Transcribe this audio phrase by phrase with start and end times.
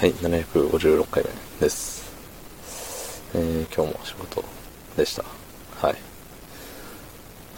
[0.00, 2.10] はい、756回目です。
[3.34, 4.42] えー、今日も仕事
[4.96, 5.22] でした。
[5.86, 5.96] はい。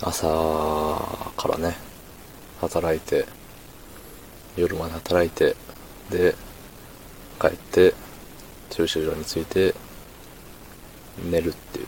[0.01, 0.27] 朝
[1.37, 1.77] からね、
[2.61, 3.27] 働いて、
[4.57, 5.55] 夜まで働いて、
[6.11, 6.35] で、
[7.41, 7.95] 帰って、
[8.71, 9.73] 駐車場に着いて、
[11.25, 11.85] 寝るってい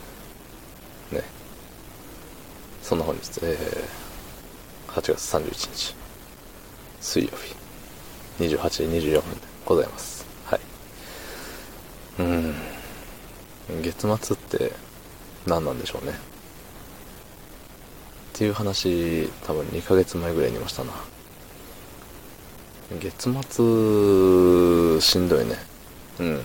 [1.11, 1.23] う、ね。
[2.81, 5.95] そんな本日、えー、8月31日、
[7.01, 7.31] 水曜
[8.39, 10.24] 日、28時24分でございます。
[12.19, 12.55] うん。
[13.81, 14.71] 月末って
[15.45, 16.11] 何なんでしょうね。
[16.11, 16.15] っ
[18.33, 20.91] ていう話多分2ヶ月前ぐらいにいましたな。
[22.99, 25.55] 月末しんどいね。
[26.19, 26.41] うん。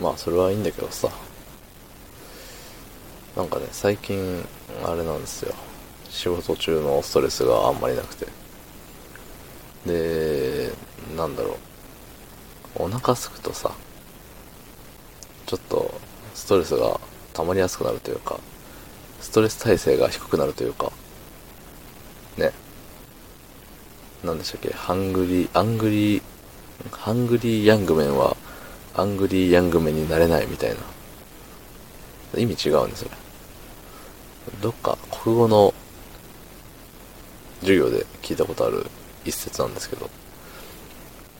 [0.00, 1.08] まあそれはいいんだけどさ。
[3.36, 4.44] なんかね最近
[4.84, 5.54] あれなんですよ。
[6.08, 8.26] 仕事中のストレスがあんまりなくて。
[9.86, 10.72] で
[11.16, 11.56] なんだろう。
[12.78, 13.72] お腹すくとさ、
[15.46, 16.00] ちょっと
[16.34, 17.00] ストレスが
[17.32, 18.38] 溜まりやすくなるというか、
[19.20, 20.92] ストレス耐性が低くなるというか、
[22.36, 22.52] ね。
[24.24, 28.36] なんでしたっけ、 hungry、angry、hungry young men は、
[28.94, 32.40] アングリーヤングメンになれないみたいな。
[32.40, 33.10] 意味違うんですよ。
[34.60, 35.74] どっか国語の
[37.60, 38.86] 授業で聞いたことある
[39.24, 40.08] 一節なんですけど、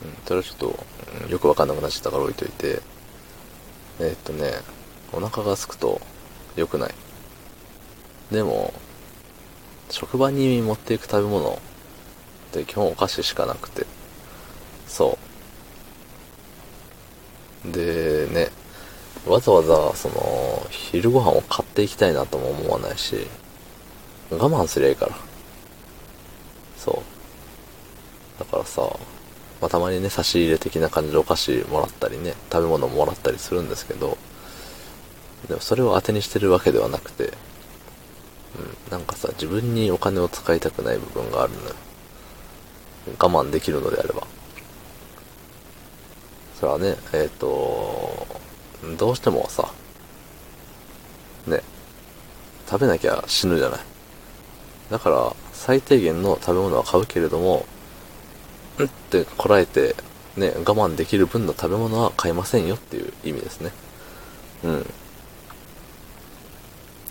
[0.02, 0.84] うん、それはちょっと、
[1.25, 2.80] うん、よくわかんなくなっちゃったから置いといて、
[4.00, 4.52] えー、っとね、
[5.12, 6.00] お腹が空くと
[6.56, 6.94] 良くない。
[8.30, 8.74] でも、
[9.91, 11.58] 職場に持っていく食べ物っ
[12.52, 13.86] て基本お菓子しかなくて、
[14.86, 15.19] そ
[17.64, 17.72] う。
[17.72, 18.48] でね、
[19.27, 23.27] わざわざ、その、昼ご飯を買っていきたいなとも思わないし、
[24.30, 25.17] 我慢すりゃいいから。
[26.77, 28.39] そう。
[28.39, 28.83] だからさ、
[29.61, 34.19] まあ、たまにね、差し入れ的な感じでお菓子もらったりね、食べ物もらったりするんですけど、
[35.48, 41.75] でもそれを当てにしてるわけではなくて、うん、なんかさ、自分にお金を使いたくない部分があるのよ。
[43.19, 44.27] 我慢できるのであれば。
[46.59, 48.27] それはね、えっ、ー、と、
[48.98, 49.70] どうしてもさ、
[51.47, 51.63] ね、
[52.69, 53.80] 食べなきゃ死ぬじゃない。
[54.91, 57.67] だから、最低限の食べ物は買うけれども、
[58.79, 59.95] うんってこらえて、
[60.37, 63.73] ね、我慢できる分の食べ物は買いませんよっていう意味ですね。
[64.64, 64.70] う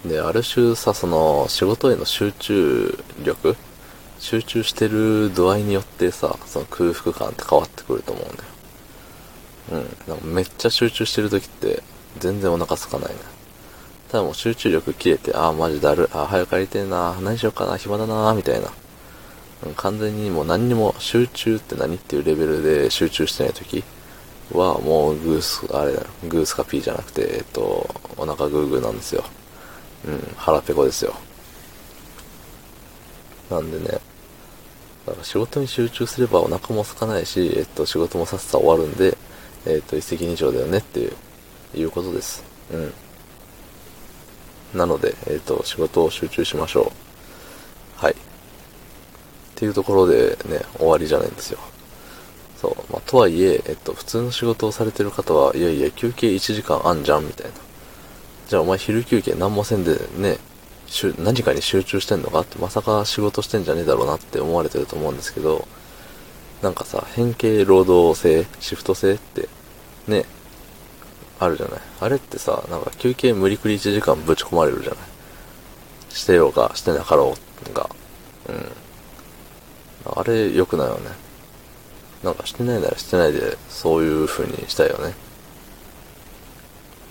[0.07, 0.09] ん。
[0.09, 3.55] で、ある種さ、その、仕事への集中力
[4.19, 8.49] 集中してる度合いによってさ、その空腹感って変わってくると思うんだよ。
[9.71, 9.97] うん。
[10.07, 11.83] なんかめっちゃ集中してる時って、
[12.19, 13.15] 全然お腹空かないね。
[14.09, 18.71] ただもう集中力切れて、ああ、マジだる、ああ、早く帰りてえな、何しようかな、暇だな、みたいな。
[19.75, 23.83] 完全にもう何にも集中って何っていうレベルで集中してない時
[24.51, 29.23] はもうグース、あれだグースかピーじゃなくて、えっと、お腹グーグーなんですよ。
[30.05, 31.15] うん、腹ペコですよ。
[33.49, 33.99] なんでね、
[35.05, 39.17] だから仕事に集中すればお腹も空かないし、えっと、仕事もさっさ終わるんで、
[39.65, 41.13] えっと、一石二鳥だよねっていう、
[41.75, 42.43] いうことです。
[42.71, 42.93] うん。
[44.77, 46.91] なので、えっと、仕事を集中しましょ
[48.01, 48.03] う。
[48.03, 48.15] はい。
[49.55, 51.59] っていうところでね、終わりじゃないんですよ。
[52.61, 52.91] そう。
[52.91, 57.51] まあ、とはいえ、えっと、普通の仕事をされてる方は、いやいや、休憩1時間あんじゃん、みたいな。
[58.49, 60.37] じゃあお前昼休憩何もせんでね、
[61.19, 62.41] 何かに集中してんのか？
[62.41, 65.67] って、まさか仕事してんじゃねえだろうなって思われてると思うんですけど、
[66.61, 69.49] なんかさ、変形労働制、シフト制って、
[70.07, 70.25] ね、
[71.39, 71.79] あるじゃない？
[72.01, 74.99] あれってさ、なんか休憩無理くり1時間ぶち込まれるじゃない？
[76.09, 77.35] してようが、してなかろ
[77.69, 77.89] うが。
[78.49, 78.71] うん。
[80.05, 81.09] あれ良くないよね。
[82.23, 85.13] なんかしてないならしてないで、そういう風にしたいよね。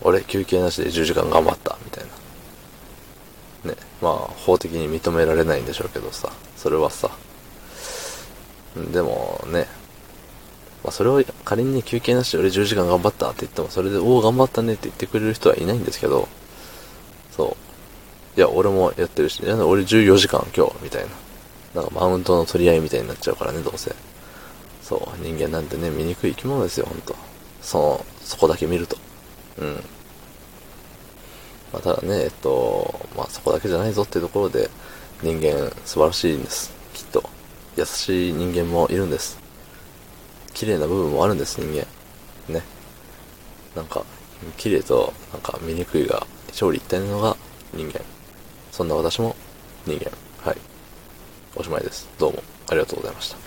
[0.03, 2.05] 俺休憩なしで10時間頑張った、みたい
[3.65, 3.71] な。
[3.72, 3.77] ね。
[4.03, 7.10] まあ、法的に認められないんでしょうけどさ、それはさ。
[8.93, 9.66] でもね、
[10.82, 16.29] まあ、それを仮に休憩なしで俺10時間頑張ったって言っても、それで、おお、頑張ったねって言ってくれる人はいないんですけど、
[17.35, 17.56] そ
[18.37, 18.38] う。
[18.38, 21.24] いや、俺もやってるし、いや、俺14時間今日、みたいな。
[21.75, 23.94] なんかマウントの取り合いみたいになっちゃうからね、どうせ。
[24.82, 27.17] そう、人間なんてね、醜い生き物ですよ、ほんと。
[27.62, 28.97] その、そこだけ見ると。
[29.59, 29.75] うん。
[31.73, 34.71] まあ、ただね、えっと、まあ、そこだけじゃないぞっていうところで、
[35.23, 36.73] 人間素晴らしいんです。
[36.93, 37.29] きっと。
[37.76, 39.38] 優しい人間もいるんです。
[40.53, 41.87] 綺麗な部分もあるんです、人間。
[42.49, 42.62] ね。
[43.75, 44.05] なんか、
[44.56, 47.37] 綺麗と、なんか、醜いが、勝利一体なのが
[47.73, 48.00] 人間。
[48.71, 49.35] そんな私も
[49.87, 50.12] 人間。
[50.44, 50.74] はい。
[51.56, 52.08] おしまいです。
[52.18, 53.44] どうもありがとうございました。